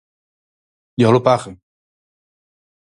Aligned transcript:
Dio-lo-pague! 0.97 1.51